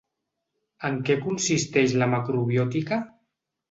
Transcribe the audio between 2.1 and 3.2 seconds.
macrobiòtica?